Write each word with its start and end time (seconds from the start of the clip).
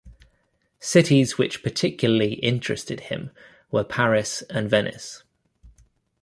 Cities 0.79 1.37
which 1.37 1.61
particularly 1.61 2.33
interested 2.33 3.01
him 3.01 3.29
were 3.69 3.83
Paris 3.83 4.41
and 4.49 4.67
Venice. 4.67 5.21